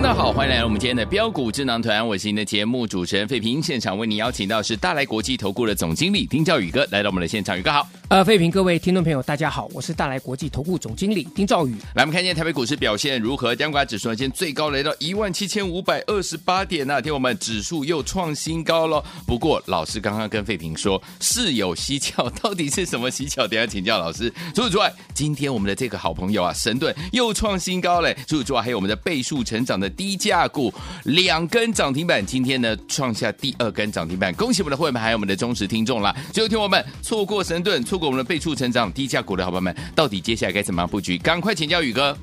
[0.00, 3.60] 大家好，欢迎来到我们今天的标股智囊团，我是您的节目主持人费平。
[3.60, 7.86] 现场为您邀请到是大来国际投顾的总经理丁兆宇哥来到我们的现场，宇哥好。
[8.08, 11.72] 呃，费平各位听众朋友，大家好，我是大来国际投顾总经理丁兆宇。
[11.94, 13.56] 来，我们看一下台北股市表现如何？
[13.56, 19.04] 加权指数呢，今天最高来到一万七千五百二十八点，那天我们指数又创新高了。
[19.26, 23.48] 不过老师刚刚跟费平说事有蹊跷，到底是什么蹊跷？
[23.48, 24.32] 等下请教老师。
[24.54, 28.16] 除此之外，今天我们的这个好朋友啊，神盾又创新高嘞。
[28.28, 29.87] 除此之外，还有我们的倍数成长的。
[29.90, 30.72] 低价股
[31.04, 36.14] 两根涨停板，今天呢创下第二根涨停板，恭喜我们的会员还有我们的忠实听众啦！
[36.32, 41.18] 最后听我们错过神盾，错过我们的倍速成长低价股的好朋友们，到底接下来该怎么样布局？
[41.18, 42.16] 赶快请教宇哥。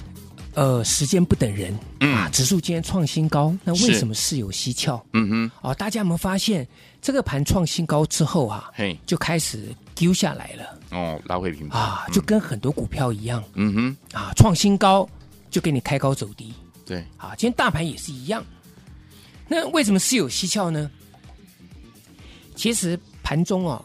[0.53, 5.05] 呃，时间不等人，嗯啊，指数今天创新高，那为什么事有蹊跷？
[5.11, 6.66] 嗯哼，哦，大家有没有发现
[7.02, 10.79] 这个盘创新高之后啊，嘿，就开始丢下来了。
[10.91, 13.44] 哦，拉回平盘啊，就跟很多股票一样。
[13.55, 15.05] 嗯哼，啊，创新高
[15.52, 16.53] 就给你开高走低。
[16.86, 18.44] 对，好，今天大盘也是一样。
[19.47, 20.89] 那为什么是有蹊跷呢？
[22.55, 23.83] 其实盘中哦，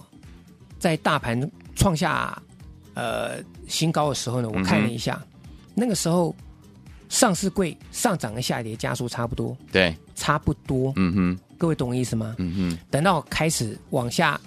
[0.79, 2.41] 在大盘创下
[2.95, 5.39] 呃新高的时候呢，我看了一下，嗯、
[5.75, 6.35] 那个时候
[7.09, 10.93] 上市柜上涨跟下跌加速差不多，对，差不多。
[10.97, 12.37] 嗯哼，各位懂我意思吗？
[12.39, 14.41] 嗯哼，等到开始往下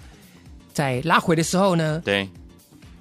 [0.72, 2.28] 再拉回的时候呢，对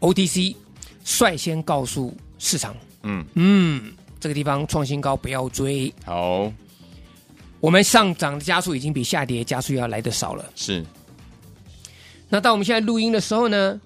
[0.01, 0.55] ，OTC
[1.03, 3.93] 率先告诉市场，嗯嗯。
[4.23, 5.93] 这个地方创新高，不要追。
[6.05, 6.49] 好，
[7.59, 10.49] 我们上涨的加速已经比下跌加速要来的少了。
[10.55, 10.81] 是。
[12.29, 13.81] 那到我们现在录音的时候呢，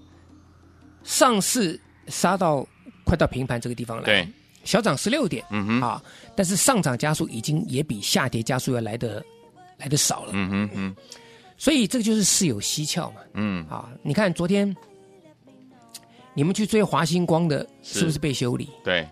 [1.04, 2.64] 上市杀到
[3.04, 4.28] 快到平盘这个地方来，对，
[4.64, 6.04] 小涨十六点，嗯哼，啊，
[6.36, 9.26] 但是上涨加速已经也比下跌加速要来的
[9.78, 10.96] 来的少了，嗯哼嗯。
[11.58, 14.72] 所以这个就是事有蹊跷嘛，嗯，啊，你看昨天
[16.36, 18.70] 你们去追华星光的，是不是被修理？
[18.84, 19.04] 对。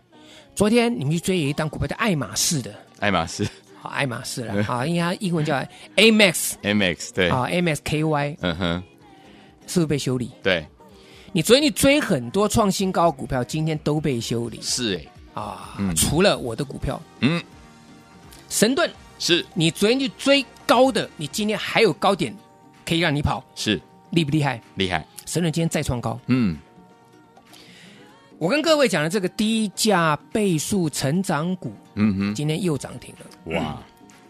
[0.55, 3.45] 昨天你们去追有一档股票叫爱马仕的，爱马仕，
[3.81, 5.61] 好，爱马仕了啊， 因为它英文叫
[5.97, 8.83] AMAX，AMAX 对，啊，AMXKY，嗯哼，
[9.67, 10.31] 是不是被修理？
[10.41, 10.65] 对，
[11.33, 14.95] 你昨天你追很多创新高股票，今天都被修理，是
[15.33, 17.43] 哎，啊，除了我的股票，嗯，
[18.49, 18.89] 神盾。
[19.19, 19.45] 是。
[19.53, 22.35] 你昨天去追高的，你今天还有高点
[22.85, 23.81] 可以让你跑，是。
[24.11, 24.61] 厉不厉害？
[24.75, 26.57] 厉害，神盾今天再创高，嗯。
[28.37, 33.59] 我跟各位讲的这个低价倍数成长股，嗯哼，今天又涨停了。
[33.59, 33.81] 哇！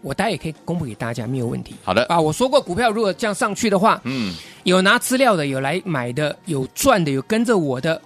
[0.02, 1.74] 我待会也可以公布给大家，没有问题。
[1.82, 8.00] 好的啊，我说过股票如果这样上去的话，嗯，有拿资料的，有来买的，有赚的，有跟着我的，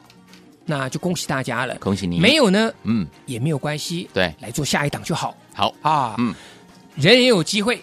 [0.65, 1.75] 那就恭喜大家了。
[1.75, 2.19] 恭喜你！
[2.19, 4.09] 没有呢，嗯，也没有关系。
[4.15, 5.37] 对，来做下一档就好。
[5.53, 6.35] 好啊，嗯，
[6.97, 7.79] 人人有机会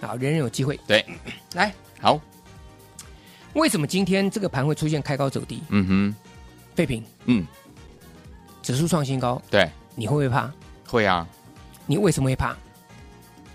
[0.00, 0.78] 啊，人人有机会。
[0.88, 1.04] 对，
[1.54, 2.20] 来，好。
[3.52, 5.62] 为什么今天这个盘会出现开高走低？
[5.68, 6.16] 嗯哼，
[6.74, 7.46] 废品，嗯。
[8.60, 10.52] 指数创新高，对，你会不会怕？
[10.86, 11.26] 会啊。
[11.86, 12.54] 你为什么会怕？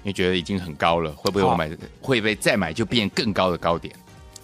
[0.02, 1.70] 你觉得已经很高了，会不会我买？
[2.02, 3.94] 会不会再买就变更高的高点？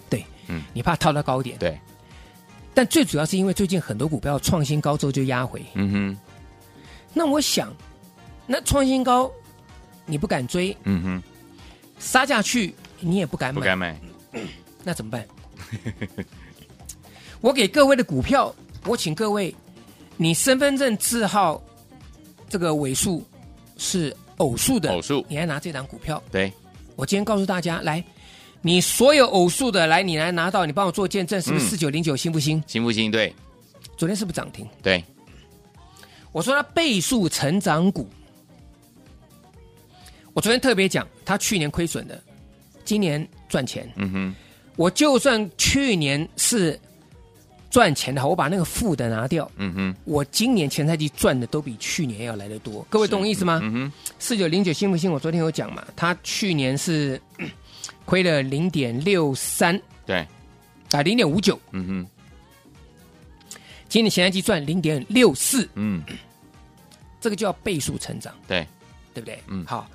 [0.08, 1.58] 对，嗯，你怕套到高点？
[1.58, 1.76] 对。
[2.72, 5.60] 但最主要是因为最近很多股票创新高之后就压回。
[5.74, 6.18] 嗯哼。
[7.12, 7.74] 那我想，
[8.46, 9.28] 那创新高
[10.06, 11.22] 你不敢追，嗯哼，
[11.98, 14.00] 杀下去你也不敢买，不敢买，
[14.84, 15.26] 那怎么办？
[17.42, 18.54] 我给各位的股票，
[18.84, 19.54] 我请各位。
[20.16, 21.62] 你身份证字号
[22.46, 23.26] 这个尾数
[23.78, 26.22] 是偶数的，偶数，你来拿这档股票？
[26.30, 26.52] 对，
[26.94, 28.04] 我今天告诉大家，来，
[28.60, 32.62] 你所有偶数的，来，你来拿到，你帮我做见证，是不是四九零九新不新？
[32.66, 33.34] 新不新，对，
[33.96, 34.68] 昨天是不是涨停？
[34.82, 35.02] 对，
[36.32, 38.06] 我说它倍数成长股，
[40.34, 42.22] 我昨天特别讲，它去年亏损的，
[42.84, 43.90] 今年赚钱。
[43.96, 44.34] 嗯哼，
[44.76, 46.78] 我就算去年是。
[47.70, 49.50] 赚钱的话，我把那个负的拿掉。
[49.56, 52.84] 嗯哼，我今年前赛季赚的都比去年要来的多。
[52.90, 53.60] 各位懂我意思吗？
[53.62, 57.20] 嗯哼，四九零九新复兴，我昨天有讲嘛，他去年是
[58.04, 60.26] 亏了零点六三，对，
[60.90, 61.58] 啊零点五九。
[61.70, 62.06] 嗯哼，
[63.88, 66.02] 今年前赛季赚零点六四，嗯，
[67.20, 68.66] 这个就要倍数成长，对，
[69.14, 69.38] 对不对？
[69.46, 69.88] 嗯，好，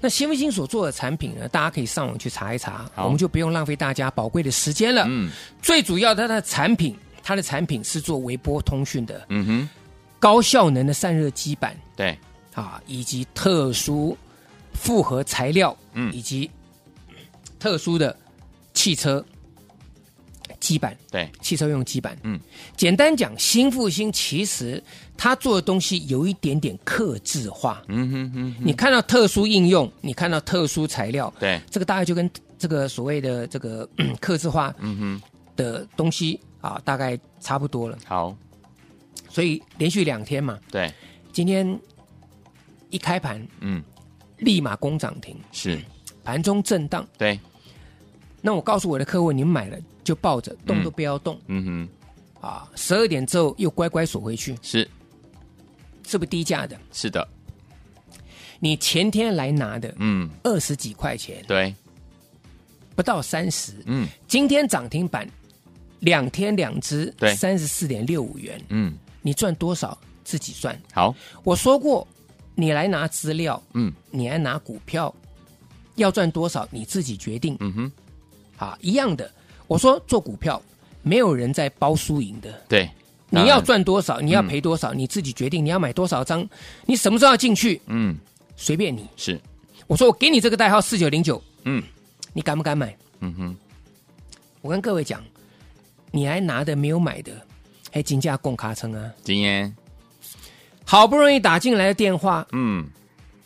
[0.00, 5.04] 那新复星所做的产品呢，大家可以上网去查一查，我们就不用浪费大家宝贵的时间了。
[5.08, 5.30] 嗯
[5.60, 6.96] 最主要它的产品，
[7.28, 9.68] 它的产品是做微波通讯的嗯哼，
[10.18, 12.18] 高效能的散热基板对，
[12.54, 14.16] 啊，以及特殊
[14.72, 16.10] 复合材料，嗯。
[16.10, 16.50] 以及
[17.58, 18.16] 特殊的
[18.72, 19.22] 汽车
[20.58, 20.96] 基板。
[21.10, 22.40] 对，汽车用基板，嗯，
[22.78, 24.82] 简单讲，新复兴其实
[25.14, 27.82] 它做的东西有一点点克制化。
[27.88, 35.22] 嗯哼哼，你看到特殊应用，你看到特殊材料，对，这个大概就跟这个所谓的这个 嗯客制化嗯哼，
[35.56, 37.98] 的东西啊，大概差不多了。
[38.04, 38.36] 好，
[39.28, 40.92] 所以连续两天嘛，对，
[41.32, 41.78] 今天
[42.90, 43.82] 一开盘嗯，
[44.38, 45.80] 立马攻涨停，是，
[46.24, 47.06] 盘中震荡。
[47.16, 47.38] 对，
[48.40, 51.88] 那我告诉我的客户，你们买了就抱着，动都不要动、嗯
[52.40, 52.70] 哼，啊！
[52.76, 54.88] 十二点之后又乖乖锁回去，是，
[56.06, 56.78] 是不是低价的？
[56.92, 57.26] 是的，
[58.58, 61.74] 你前天来拿的嗯，二十几块钱，对，
[62.94, 64.08] 不到三十，嗯。
[64.26, 65.28] 今天涨停板
[66.00, 70.78] 两天两只，对三十四点六五元，嗯，你赚多少自己算。
[70.92, 72.06] 好，我说过，
[72.54, 75.14] 你来拿资料，嗯你来拿股票，
[75.96, 77.56] 要赚多少你自己决定。
[77.60, 77.92] 嗯哼，
[78.56, 79.30] 啊，一样的。
[79.66, 80.62] 我说做股票，
[81.02, 82.52] 没有人在包输赢的。
[82.68, 82.88] 对，
[83.28, 85.64] 你要，赚多少，你要赔多少，你自己决定。
[85.64, 86.48] 你要买多少张，
[86.86, 88.16] 你什么时候要进去，嗯，
[88.56, 89.06] 随便你。
[89.16, 89.38] 是，
[89.86, 91.82] 我说我给你这个代号四九零九，嗯
[92.32, 92.96] 你敢不敢买？
[93.20, 93.56] 嗯哼，
[94.62, 95.22] 我跟各位讲，
[96.10, 97.32] 你还拿的没有买的，
[97.92, 99.10] 还金价供卡称啊！
[99.24, 99.74] 今天，
[100.84, 102.86] 好不容易打进来的电话，嗯，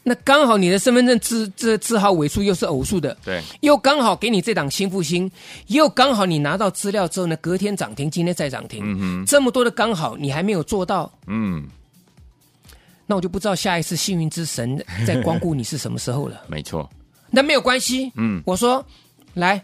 [0.03, 5.31] 那刚好你的身份证字字字号尾数又是偶数的，对，又刚好给你这档新复兴，
[5.69, 11.65] 又刚好你拿到资料之后呢，隔天涨停，今天再涨停，嗯哼，这么多的刚好你还没有做到，嗯，
[13.07, 16.43] 那我就不知道下一次幸运之神在光顾你是什么时候了。
[16.49, 16.89] 没错，
[17.31, 18.43] 那没有关系，嗯。
[18.47, 18.85] 我说
[19.35, 19.63] 来，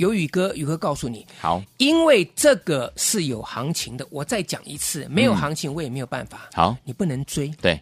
[0.00, 7.78] 有宇哥，宇哥告诉你，好，因为这个是有行情的，我再讲一次，没有行情我也没有办法，好，你不能追，对，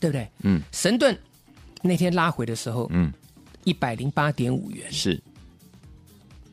[0.00, 0.28] 对不对？
[0.42, 1.16] 嗯神盾
[1.82, 3.12] 那天拉回的时候，嗯，
[3.62, 5.22] 一百零八点五元，是，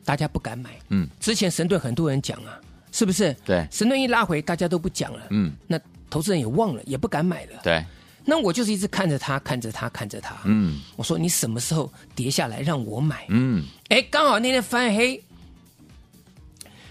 [0.04, 0.70] 大家不敢买。
[0.90, 2.60] 嗯，之前神盾很多人讲啊，
[2.92, 3.34] 是不是？
[3.44, 5.26] 对，神盾一拉回，大家都不讲了。
[5.30, 5.76] 嗯，那
[6.08, 7.58] 投资人也忘了，也不敢买了。
[7.64, 7.84] 对，
[8.24, 10.36] 那我就是一直看着他，看着他，看着他。
[10.44, 13.26] 嗯我说你什么时候跌下来让我买？
[13.28, 15.22] 嗯，哎，刚好那天翻黑，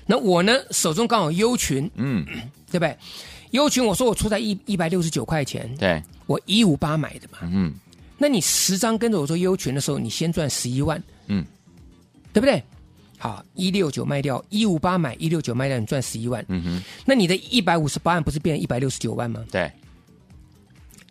[0.05, 2.25] 那我呢手中刚好优群，嗯，
[2.69, 2.97] 对不对？
[3.51, 7.39] 优群我说我出在一一百六十九块钱，对，我一五八买的嘛。
[7.43, 7.73] 嗯
[8.17, 11.43] 那你十张跟着我做优群的时候，你先赚十一万，嗯，
[12.31, 12.63] 对不对？
[13.17, 16.43] 好，一六九卖掉，一五八买，一六九卖掉，你赚十一万。
[16.47, 19.43] 嗯哼，那你的一百五十八万不是变成一百六十九万吗？
[19.51, 19.71] 对，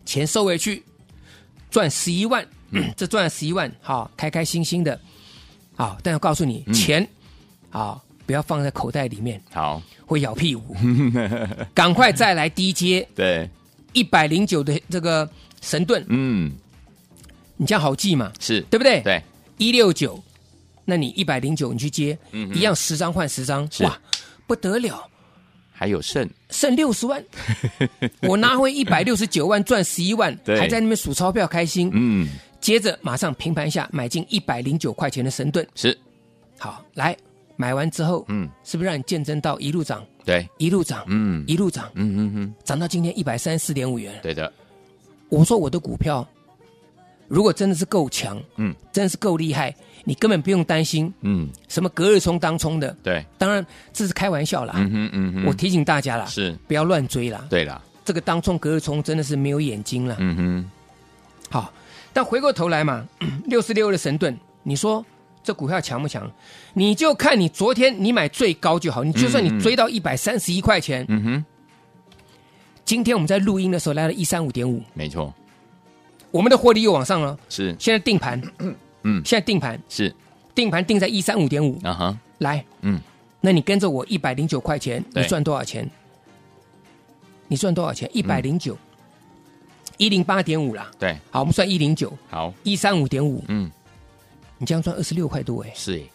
[0.05, 0.83] 钱收回去，
[1.69, 2.45] 赚十一万，
[2.97, 4.99] 这赚了十一万，好，开开心心的，
[5.75, 5.97] 好。
[6.03, 7.07] 但要告诉你，钱，
[7.69, 10.75] 好，不要放在口袋里面，好，会咬屁股。
[11.73, 13.49] 赶快再来低阶对，
[13.93, 15.29] 一百零九的这个
[15.61, 16.51] 神盾，嗯，
[17.57, 18.31] 你这样好记嘛？
[18.39, 19.01] 是，对不对？
[19.01, 19.21] 对，
[19.57, 20.21] 一六九，
[20.85, 23.99] 那你一百零九你去接，嗯一样十张换十张，哇，
[24.47, 25.07] 不得了，
[25.81, 27.25] 还有剩，剩六十万，
[28.21, 31.89] 我拿回一百六十九万，赚十一万，还在那边数钞票开心。
[31.91, 32.29] 嗯，
[32.59, 35.97] 接着马上平盘下买进一百零九块钱的神盾，是，
[36.59, 37.17] 好，来
[37.55, 44.13] 买完之后，嗯，是不是让你见证到一路涨，对，一路涨，嗯，一路涨，嗯嗯嗯，涨到今天一百三十四点五元。
[44.21, 44.35] 对。
[44.35, 44.53] 的，
[45.29, 46.23] 我说我的股票，
[47.27, 52.95] 如果真的是够强，嗯，真的是够厉害，你根本不用担心嗯，什么隔日冲当冲的。
[53.03, 57.45] 对，当然这是开玩笑啦，嗯哼嗯哼，我提醒大家啦，是，不要乱追啦。
[57.49, 60.15] 对啦，这个当冲隔日冲真的是没有眼睛了。
[60.19, 60.71] 嗯哼，
[61.49, 61.73] 好，
[62.13, 63.07] 但回过头来嘛，
[63.45, 65.05] 六四六的神盾，你说
[65.43, 66.29] 这股票强不强？
[66.73, 71.45] 你就看你昨天你买最高就好，你就算你追到一百三十一块钱，嗯哼，
[72.85, 75.33] 今天我们在录音的时候来了一三五点五，没错，
[76.31, 77.37] 我们的获利又往上了。
[77.49, 78.41] 是，现在定盘，
[79.03, 80.13] 嗯，现在定盘，是，
[80.53, 81.79] 定盘定在一三五点五。
[81.83, 82.99] 啊哈，来，嗯，
[83.39, 85.89] 那你跟着我一百零九块钱，你赚多少钱？
[87.47, 88.09] 你赚多少钱？
[88.13, 88.77] 一百零九，
[89.97, 90.89] 一零八点五啦。
[90.97, 93.69] 对，好，我们算一零九，好，一三五点五，嗯，
[94.57, 95.99] 你这样赚二十六块多哎，是。
[95.99, 96.05] 耶，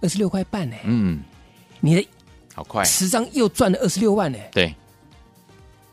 [0.00, 1.22] 二十六块半哎，嗯，
[1.80, 2.08] 你的
[2.54, 4.50] 好快，十张又赚了二十六万哎。
[4.52, 4.74] 对，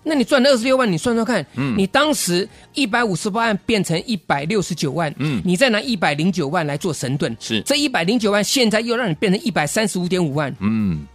[0.01, 1.77] 那你赚了二十六万，你算算看，嗯。
[1.77, 5.41] 你当时一百五十八万变成一百六十九万，嗯。
[5.46, 7.62] 你再拿一百零九万来做神盾，是。
[7.62, 11.06] 这一百零九万现在又让你变成一百三十五点五万，嗯，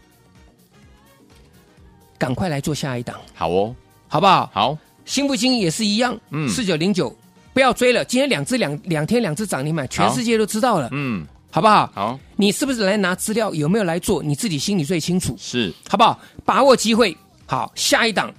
[2.18, 3.74] 赶快来做下一档，好哦，
[4.06, 4.50] 好不好？
[4.52, 6.48] 好，新不新也是一样，嗯。
[6.48, 7.14] 四九零九
[7.52, 8.04] 不要追了。
[8.04, 11.90] 今天两只两两天两只涨停板，全世界都知道了，嗯，好不好？
[11.94, 13.52] 好，你是不是来拿资料？
[13.54, 14.22] 有没有来做？
[14.22, 15.72] 你自己心里最清楚，是。
[15.88, 16.20] 好不好？
[16.44, 18.32] 把握机会，好，下一档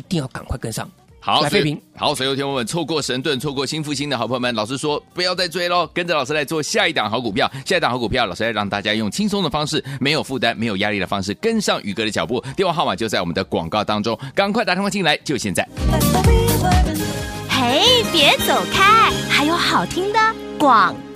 [0.00, 0.90] 一定要赶快跟上。
[1.22, 7.50] 好，所以来飞平好，所有听众们错过神盾、错过新复兴的好朋友们，老师说不要再追喽，跟着老师来做下一档好股票。
[7.66, 12.42] 下一档好股票，老师要让大家用轻松的方式，没有负担、没有压力的方式，跟上宇哥的脚步。
[12.56, 15.68] 电话号码就在我们的广告当中，赶快打电话进来，就现在。
[17.50, 20.18] 嘿，别走开，还有好听的
[20.58, 21.09] 广告。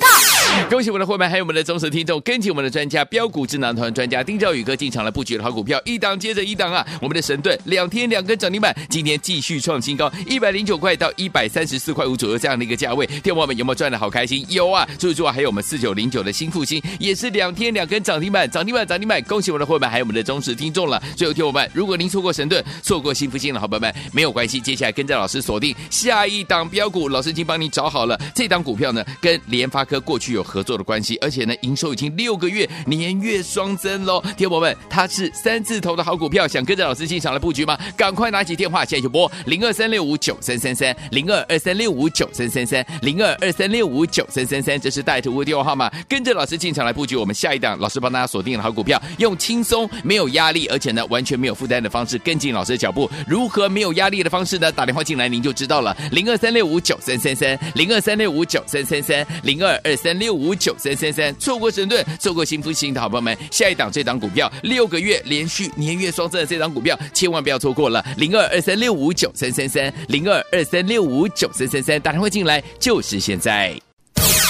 [0.71, 6.87] 恭喜我们的会员，还有我们的忠实听众，跟紧我们的专家标股智囊团专家丁兆宇哥进场来布局的好股票，一档接着一档啊！
[7.01, 14.45] 我们的神盾两天两根涨停板，今天继续创新高，一百零九块到一百三十四块五左右这样的一个价位，天王们有没有赚的好开心？
[14.49, 14.87] 有啊！
[14.99, 19.21] 所以说还有我们四九零九的新复兴，也是两天两根涨停板，涨停板涨停板！
[19.25, 21.03] 恭喜我们的会员，还有我们的忠实听众了。
[21.17, 34.23] 最后听我们，如果您错过神盾，错过新复兴的好朋友们，没有关系，接下来跟着老师锁定下一档标股，老师已经帮你找好了这档股票呢，跟联发科过去有合作的关系，而且呢，营收已经六个月年月双增喽。
[34.37, 37.79] 听友们，它是三字头的好股票，想跟着老师进场来布局吗？
[37.97, 53.11] 赶快拿起电话，现在就拨零二三六五九三三三零二二三六五九三三三零二二三六五九三三三，这是带图的电话号码，跟着老师进场来布局我们下一档，老师帮大家锁定了好股票，用轻松没有压力，而且呢完全没有负担的方式跟进老师的脚步。
[53.27, 54.71] 如何没有压力的方式呢？
[54.73, 73.79] 打电话进来您就知道了，零二三六五九三三三零二三六五九三三三零二二三六五九三三三，错过神盾，错过新福星的好朋友们，下一档这档股票六个月连续年月双增的这档股票，千万不要错过了，零二二三六五九三三三零二二三六五九三三三，打电话进来就是现在。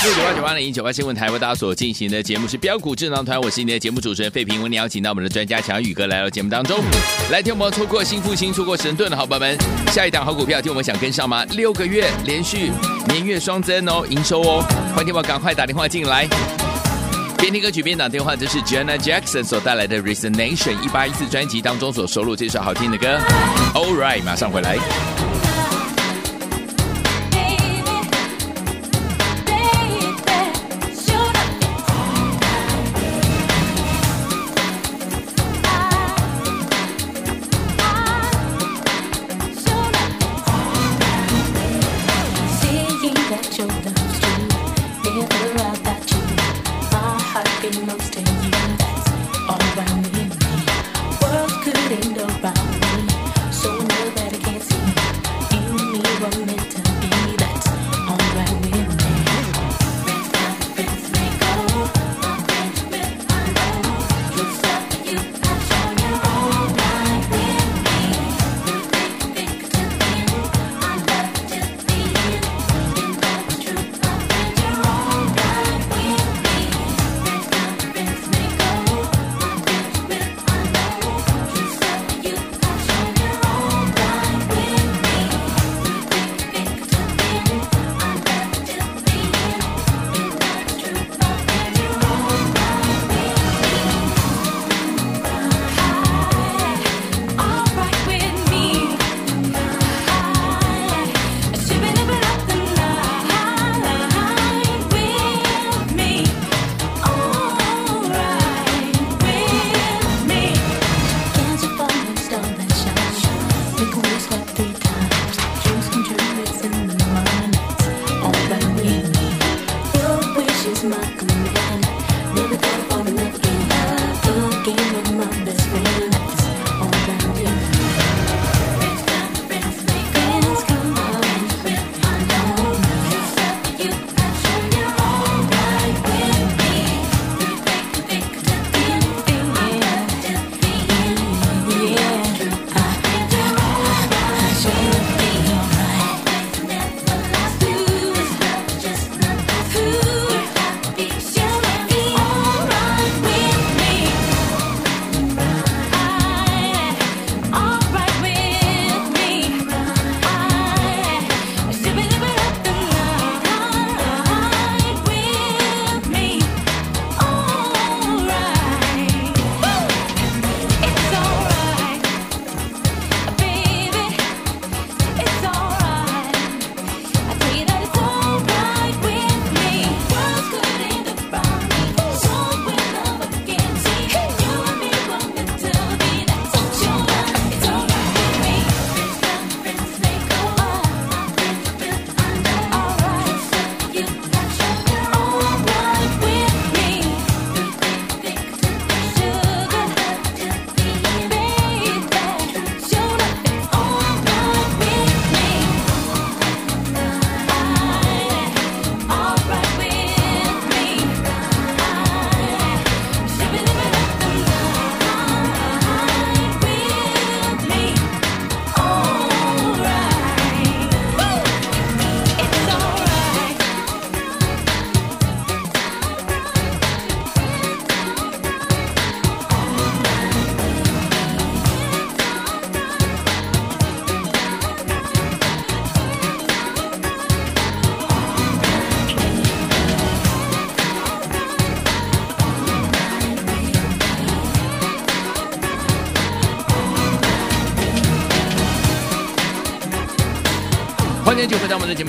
[0.04, 6.78] 六九八九八零一九八新闻台为大家所进行的节目是标股智囊团，我是你的节目主持人费平，为你邀请到我们的专家强宇哥来到节目当中，
[7.30, 9.56] 来听我们错过新复兴、错过神盾的好朋友们，
[9.86, 11.42] 下一档好股票，听我们想跟上吗？
[11.52, 12.70] 六个月连续
[13.08, 14.62] 年月双增哦，营收哦，
[14.94, 16.28] 欢迎听我赶快打电话进来。
[17.38, 23.18] 边听歌曲边打电话，这是 Jenna Jackson 所带来的 Resonation 一八一四专辑当中所收录这首好听的歌。
[23.72, 24.76] All right，马上回来。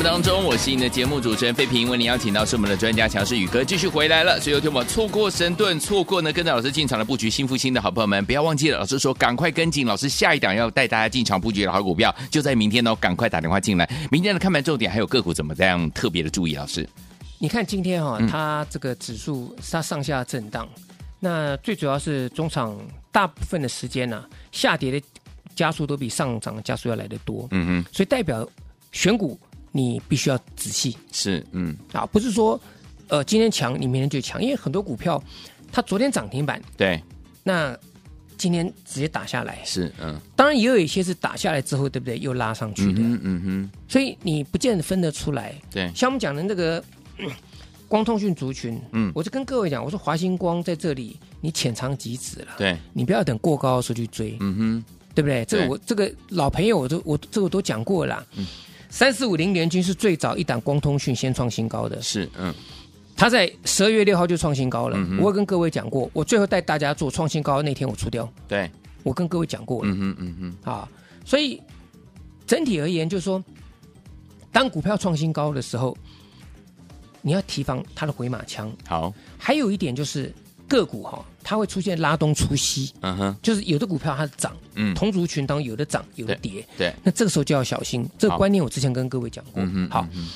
[0.06, 4.40] 当中，我是你的节目主持人费平，为您邀请到是我们的专家强势宇哥继续回来了。
[4.40, 14.08] 所以有天我们错过神盾，错过呢跟着老师进场的布局新复兴的好朋友们，不要忘记了，老师说赶快跟紧老师下一档要带大家进场布局的好股票，就在明天哦，赶快打电话进来。
[14.12, 16.88] 明天的看盘重点还有个股怎么这样特别的注意，老师。
[17.40, 20.70] 你看今天哈、它这个指数它上下震荡，
[21.20, 22.78] 那最主要是中场
[23.12, 25.02] 大部分的时间呢、啊，下跌的
[25.56, 28.48] 加速都比上涨的加速要来得多，嗯嗯，所以代表
[28.92, 29.40] 选股
[29.76, 30.96] 你必须要仔细。
[31.12, 32.60] 是，嗯，啊，不是说
[33.10, 35.22] 呃今天强你明天就强，因为很多股票
[35.72, 37.04] 它昨天涨停板，对，
[37.44, 37.78] 那
[38.38, 42.18] 今天直接打下来，是，嗯，当然也有一些是打下来之后，对不对？
[42.20, 45.54] 又拉上去的，嗯哼，嗯哼，所以你不见得分得出来。
[45.70, 46.84] 对，像我们讲的那个。
[47.18, 47.30] 嗯
[47.88, 49.12] 光通讯族群，嗯。
[49.14, 55.46] 我就跟各位讲，我说华星光在这里，你浅尝即止了，对，你不要等过高的时候去追，嗯哼，对不对？
[55.46, 58.26] 这个我这个老朋友，我都我这个我都讲过了啦。
[58.96, 62.56] 三四五零联军是最早一档光通讯先创新高的，是，嗯，
[63.14, 64.96] 他在十二月六号就创新高了。
[64.98, 68.72] 嗯我有跟各位讲过，我最后带大家做创新高那天我出掉，对，
[69.04, 70.90] 我跟各位讲过了、嗯哼，嗯哼，啊。
[71.26, 71.62] 所以
[72.48, 73.44] 整体而言，就是说，
[74.50, 75.98] 当股票创新高的时候，
[77.22, 78.72] 你要提防它的回马枪。
[78.88, 80.34] 好，还有一点就是
[80.70, 84.96] 个股哈、它会出现拉东出西，嗯哼，就是有的股票它涨，嗯。
[84.96, 88.04] 同族群当中有的涨，有的跌，对，那这个时候就要小心。
[88.18, 88.40] 这个好。
[88.40, 89.62] 观念我之前跟各位讲过。
[89.62, 90.28] 嗯哼，好，嗯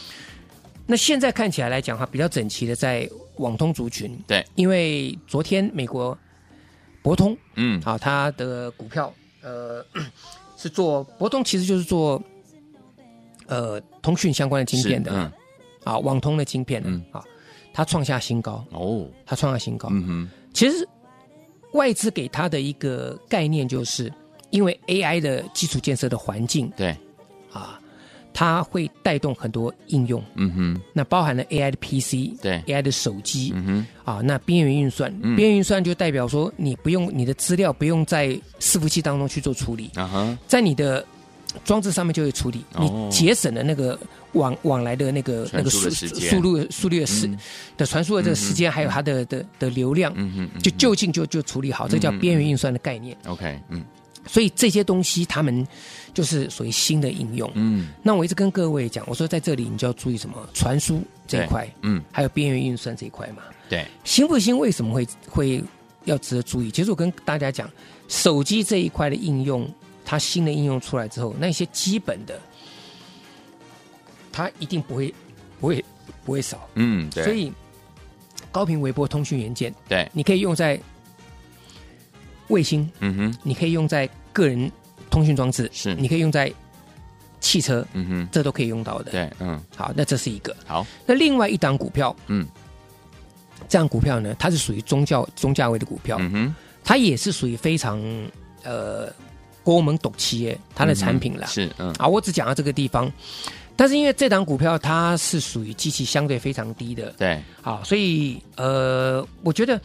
[0.85, 6.15] 那现在看起来来讲，它比较整齐的在网通族群，对，因为昨天美国
[7.01, 9.83] 博通嗯，啊，它的股票呃
[10.57, 12.21] 是做博通，其实就是做
[13.47, 15.11] 呃通讯相关的晶片的。
[15.11, 15.31] 嗯，
[15.85, 16.89] 啊，网通的晶片的。
[16.91, 17.03] 嗯。
[17.11, 17.23] 啊，
[17.73, 19.89] 它创下新高，哦，它创下新高。
[19.91, 20.87] 嗯哼，其实
[21.73, 24.11] 外资给他的一个概念，就是
[24.49, 26.95] 因为 AI 的基础建设的环境对，
[27.51, 27.79] 啊，
[28.33, 35.35] 它会带动很多应用，嗯哼，那包含了 AI 的 PC，对，AI 的手机，嗯哼，啊，那边缘运算，嗯。
[35.35, 38.27] 边缘运算就代表说你不用你的资料不用在
[38.59, 41.05] 伺服器当中去做处理，啊哈，在你的
[41.63, 43.09] 装置上面就会处理，哦。
[43.09, 43.99] 你节省了那个
[44.33, 47.37] 往往来的那个那个速速率速率的时、嗯。
[47.77, 50.13] 的传输的这个时间，还有它的的的流量，
[50.61, 53.17] 就就近就就处理好，这叫边缘运算的概念。
[53.25, 53.83] OK，嗯。
[54.27, 55.65] 所以这些东西他们
[56.13, 57.49] 就是属于新的应用。
[57.55, 60.35] 嗯，那我一直跟各位讲，我说在这里你就要注意什么？
[60.53, 63.41] 传输这一块，嗯，还有边缘运算这一块嘛。
[63.67, 64.55] 对，新不新？
[64.55, 65.63] 为什么会会
[66.03, 66.69] 要值得注意？
[66.69, 67.67] 其实我跟大家讲，
[68.07, 69.67] 手机这一块的应用，
[70.09, 72.41] 它新的应用出来之后，那些基本的，
[74.31, 75.13] 它一定不会
[75.61, 75.85] 不会
[76.25, 76.67] 不会少。
[76.73, 77.53] 嗯，对，所以
[78.51, 80.79] 高频微波通讯元件，对，你可以用在
[82.47, 84.71] 卫星，嗯哼，你可以用在个人
[85.11, 85.93] 通讯装置，是。
[85.93, 86.51] 你可以用在
[87.39, 89.11] 汽车，嗯哼，这都可以用到的。
[89.11, 90.57] 对，嗯，好，那这是一个。
[90.65, 92.47] 好，那另外一档股票，嗯。
[93.67, 98.01] 这样股票呢，它是属于中教中价位的股票，嗯哼，它也是属于非常
[98.63, 99.13] 呃
[99.63, 101.47] 国门斗企业它的产品啦。
[101.47, 103.11] 是，嗯，啊，我只讲到这个地方，
[103.75, 109.79] 但是因为这档股票它是属于机器相对非常低的，对，好，所以呃，我觉得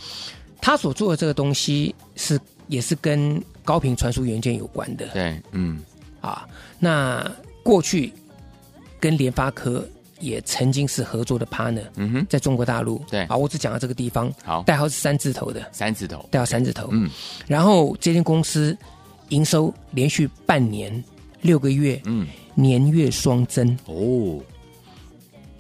[0.61, 5.07] 他所做的这个东西是也是跟高频传输元件有关的。
[5.09, 5.83] 对，嗯，
[6.21, 6.47] 啊。
[6.79, 7.31] 那
[7.63, 8.13] 过去
[9.01, 9.87] 跟联发科
[10.21, 13.25] 也曾经是合作的 partner，嗯哼，在中国大陆，对。
[13.25, 17.11] 啊，我只讲到这个地方，好，代号是三字头的，三字头，代号三字头，嗯。
[17.47, 18.77] 然后这间公司
[19.29, 21.03] 营收连续半年
[21.43, 23.77] 六个月嗯，年月双增。
[23.87, 24.41] 哦，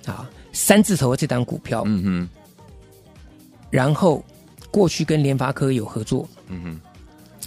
[0.06, 2.28] 啊，三字头的这档股票，嗯哼，
[3.70, 4.24] 然后
[4.70, 6.80] 过去跟联发科有合作，嗯哼，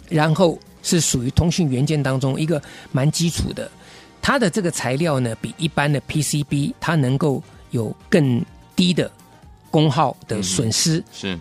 [0.09, 3.69] 然后是属于通讯元件当中一个蛮基础的，
[4.21, 8.43] 它的这个材料呢，比一般的 PCB 它能够有更
[8.75, 9.11] 低的
[9.69, 11.03] 功耗的损失。
[11.11, 11.37] 是，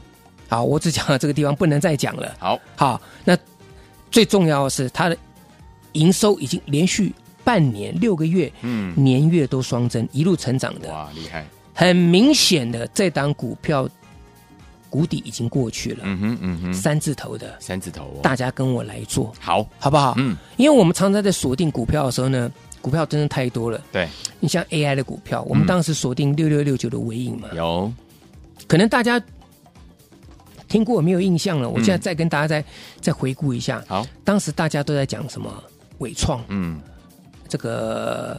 [0.49, 2.35] 好，我只讲到这个地方，不能再讲了。
[2.39, 3.37] 好，好，那
[4.16, 5.16] 最重要的是它的
[5.92, 7.12] 营收已经连续
[7.44, 10.88] 半年六个月，嗯，年月都双增，一路成长的。
[10.90, 13.87] 哇，厉害，很明显的，这档股票
[14.88, 20.14] 谷底已经过去了，嗯哼，嗯哼，三字头的，三字头哦，大家跟我来做，好，好不好？
[20.16, 22.50] 嗯，因为我们常常在锁定股票的时候呢，
[22.81, 23.79] 股票真的太多了。
[23.92, 24.09] 对，
[24.40, 25.66] 你像 AI 的股票，我们嗯。
[25.66, 27.92] 当时锁定六六六九的尾影嘛，有，
[28.66, 29.20] 可能大家
[30.77, 31.71] 听过没有印象了。
[31.71, 32.01] 我现在嗯。
[32.03, 32.62] 再跟大家再
[33.01, 35.51] 再回顾一下，好，当时大家都在讲什么？
[36.01, 36.79] 伟创，嗯，
[37.49, 38.39] 这个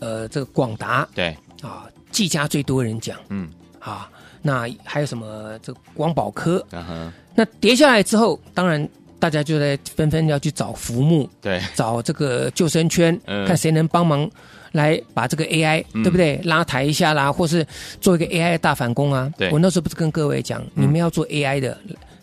[0.00, 1.08] 呃这个广达。
[1.14, 3.16] 对，啊，技嘉最多人讲。
[3.28, 4.10] 嗯，啊，
[4.42, 5.56] 那还有什么？
[5.62, 8.88] 这个光宝科，嗯，那跌下来之后，当然
[9.20, 13.46] 大家就在纷纷要去找浮木，对，找这个救生圈，嗯。
[13.46, 14.28] 看谁能帮忙
[14.72, 16.40] 来把这个 AI，、嗯对不对？
[16.44, 17.66] 拉抬一下啦，或是
[18.00, 19.32] 做一个 AI 的大反攻啊。
[19.36, 19.50] 对。
[19.50, 21.76] 我那时候不是跟各位讲，你们要做 AI 的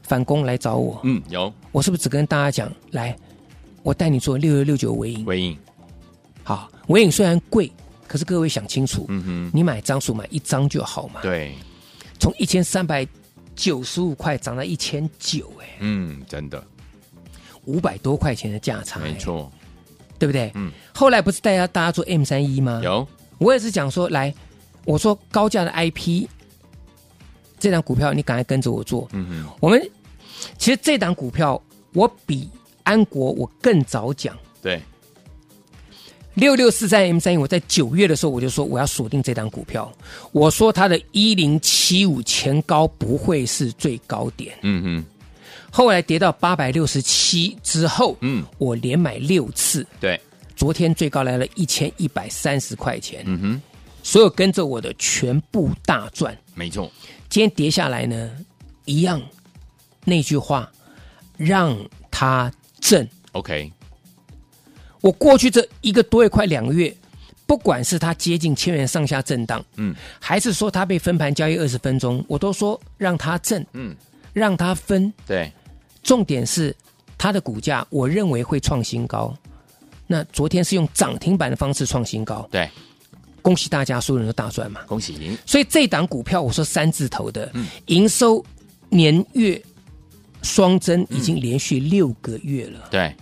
[0.04, 1.52] 反攻来找我，嗯，有。
[1.72, 3.16] 我是不是只跟大家讲，来，
[3.84, 5.26] 我带你做六六六九尾影。
[5.26, 5.58] 尾影，
[6.44, 7.72] 好，尾影虽然贵，
[8.08, 11.22] 可是各位想清楚，嗯哼，你买张数买一张就好嘛。
[11.22, 11.54] 对，
[12.20, 13.06] 从一千三百
[13.56, 16.64] 九十五块涨到一千九，哎，嗯，真的。
[17.66, 19.12] 五百多块钱的价差，哎。
[19.12, 19.52] 没，错，
[20.20, 20.52] 对不对？
[20.56, 22.82] 嗯，后来不是带大家大家做 M 三一吗？
[22.84, 24.34] 有，我也是讲说，来，
[24.86, 26.28] 我说高价的 IP
[27.60, 29.08] 这档股票，你赶快跟着我做。
[29.14, 29.82] 嗯哼，我们
[30.58, 31.62] 其实这档股票，
[31.94, 32.50] 我比
[32.84, 34.38] 安国我更早讲。
[34.62, 34.82] 对，
[36.36, 39.92] 六六四三 M 三一，我在九月的时候我就说我要锁定这档股票，
[40.32, 45.06] 我说它的一零七五前高不会是最高点，嗯哼，
[45.72, 50.20] 后来跌到八百六十七之后，嗯，我连买六次，对，
[50.56, 53.62] 昨天最高来了一千一百三十块钱，嗯哼，
[54.02, 56.36] 所有跟着我的全部大赚。
[56.56, 56.92] 没错，
[57.30, 58.32] 今天跌下来呢，
[58.86, 59.22] 一样
[60.04, 60.72] 那句话，
[61.36, 61.78] 让
[62.10, 63.08] 它震。
[63.34, 63.72] OK，
[65.02, 66.96] 我过去这一个多月快两个月，
[67.46, 69.94] 不管是它接近千元上下震荡，嗯。
[70.20, 73.96] 还是说它被分盘交易二十分钟，我都说让它震，嗯，
[74.34, 75.12] 让它分。
[75.26, 75.52] 对，
[76.04, 76.76] 重点是
[77.18, 79.36] 它的股价，我认为会创新高。
[80.06, 82.70] 那昨天是用涨停板的方式创新高，对，
[83.42, 84.82] 恭喜大家，所有人都大赚嘛。
[84.88, 85.14] 恭喜。
[85.20, 87.68] 您，所以这档股票，我说三字头的，嗯。
[87.88, 88.42] 营收
[88.88, 89.62] 年月
[90.44, 92.88] 双增，已经连续六个月了。
[92.90, 93.14] 对，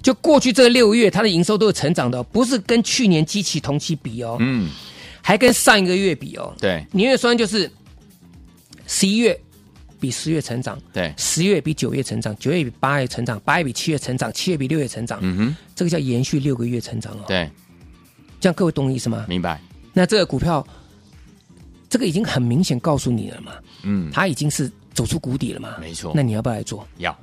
[0.00, 4.70] 就过去这六个月，它的营收都有成长的哦，不是跟去年基期同期比哦，嗯，
[5.20, 6.54] 还跟上一个月比哦。
[6.60, 7.68] 对，年月双就是
[8.86, 9.36] 十一月
[10.02, 17.48] 比十月成长，对，十月比九月成长，九月比八月成长，八月比七月成长，七月比六月成长，嗯哼，这个叫延续六个月成长哦。，对，
[18.40, 19.24] 这样各位懂我意思吗？
[19.28, 19.60] 明白，
[19.92, 20.66] 那这个股票，
[21.88, 23.52] 这个已经很明显告诉你了嘛，
[23.84, 25.76] 嗯，它已经是走出谷底了嘛。
[25.80, 26.12] 没错。
[26.16, 26.84] 那你要不要来做？
[26.98, 27.16] 要。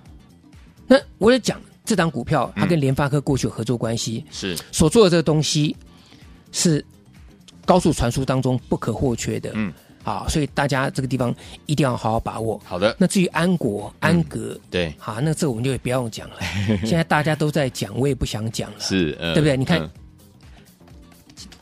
[0.87, 5.75] 那我也讲这档股票，它跟联发科过去有合作关系，是，所做的这个东西
[6.51, 6.83] 是
[7.65, 9.51] 高速传输当中不可或缺的。
[9.53, 11.33] 嗯，好，所以大家这个地方
[11.65, 12.59] 一定要好好把握。
[12.63, 16.35] 好的，那至于安国、安格，对，好，那这我们就不要用讲了。
[16.85, 18.77] 现在大家都在讲，我也不想讲了。
[18.79, 19.57] 是，呃对不对？
[19.57, 19.89] 你看嗯。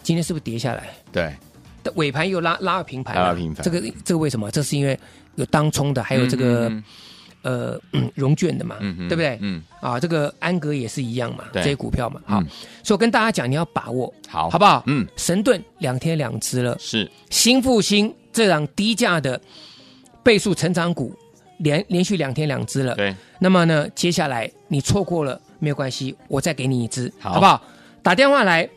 [0.03, 0.89] 今天是不是跌下来？
[1.11, 1.35] 对，
[1.95, 3.61] 尾盘又拉拉了平盘，拉了平盘。
[3.61, 4.49] 这个这个为什么？
[4.49, 4.97] 这是因为
[5.35, 6.83] 有当冲的，还有这个、嗯
[7.43, 9.37] 呃嗯融券的嘛，嗯对不对？
[9.41, 11.61] 嗯，啊，这个安格也是一样嘛，对。
[11.61, 12.47] 这些股票嘛，好，嗯。
[12.83, 14.81] 所以我跟大家讲，你要把握，好，好不好？
[14.87, 19.41] 嗯，神盾两天两只了，是，新复兴这档低价的
[20.21, 21.11] 倍数成长股，
[21.57, 27.59] 连连续两天两只了，对，那么呢，接下来你错过了没有关系，我再给你一只，好好不好？
[28.03, 28.69] 打电话来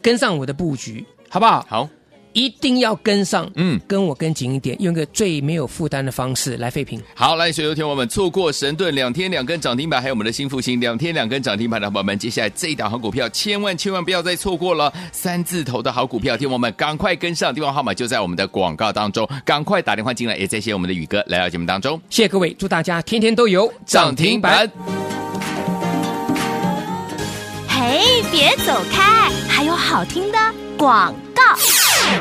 [0.00, 1.66] 跟上我的布局，好不好？
[1.68, 1.88] 好，
[2.32, 3.80] 一定要跟上，嗯。
[3.86, 7.00] 跟我跟紧一点，用个最没有负担的方式来废品。
[7.14, 14.92] 好，来，所有听我们错过神盾两天两根涨停板，还有我们的新复兴两天两根涨停板的伙伴们，接下来这一档好股票，千万千万不要再错过了。
[15.12, 20.36] 三字头的好股票，听我们赶快跟上，电话号码就在我们的广告当中，赶快打电话进来。
[20.36, 24.70] 也谢谢我们的宇哥来到节目当中，谢谢各位，祝大家天天都有涨停板。
[27.66, 30.38] 嘿，别走开，还有好听的
[30.76, 31.29] 广告。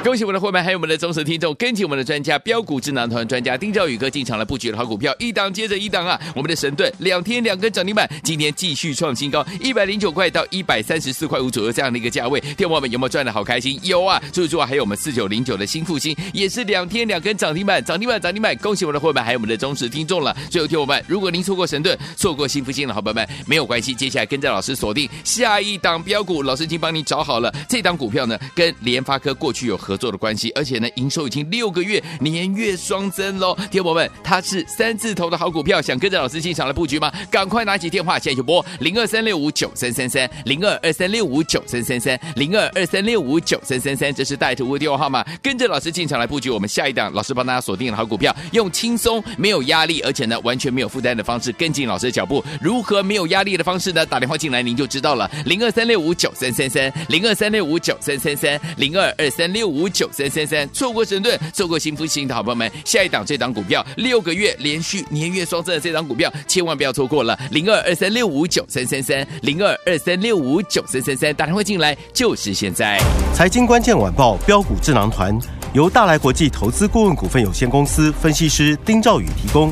[0.03, 6.19] 恭喜我们的会员，还有我们的忠实听众，跟紧我们的专家标股智囊团专家丁兆宇哥进场来布局的好股票，一档接着一档啊！
[6.33, 13.77] 我们的神盾两天两根涨停板，今天继续创新高，一百零九块到一百三十四块五左右这样的一个价位，天王们有没有赚的好开心？
[13.83, 14.21] 有啊！
[14.33, 18.55] 所以说还有我们四九零九的新复兴，也是两天两根涨停板，涨停板涨停板！
[18.57, 20.35] 恭喜我们的会员，还有我们的忠实听众了。
[20.49, 27.53] 最后听我们，如果您错过神盾，错过新复兴的好朋友们，没有关系，接下来跟着老师锁定下一档标股，老师已经帮你找好了。
[27.67, 33.57] 这档股票呢，跟联发科过去有合作的关系，而且呢，营收已经六个月年月双增喽。
[33.71, 37.11] 听友们，它是三字头的好股票，想跟着老师进场来布局吗？
[37.31, 52.43] 赶快拿起电话，现在就拨零二三六五九三三三零二二三六五九三三三零二二三六五九三三三，这是带图的电话号码，跟着老师进场来布局我们下一档，老师帮大家锁定了好股票，用轻松没有压力，而且呢完全没有负担的方式跟进老师的脚步。
[52.61, 54.05] 如何没有压力的方式呢？
[54.05, 60.67] 打电话进来您就知道了，零二三六五九三三三零二三六五九三三三零二二三六五九三三三。
[60.73, 72.99] 错过神盾，错过新福星的好朋友们，下一档这档股票六个月连续年月双增的这档股票，千万不要错过了，零二二三六五九三三三零二二三六五九三三三，打电话进来就是现在。
[73.33, 75.37] 财经关键晚报标股智囊团
[75.73, 79.71] 由大来国际投资顾问股份有限公司分析师丁兆宇提供。